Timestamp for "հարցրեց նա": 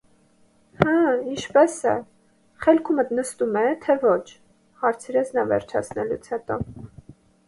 4.87-5.45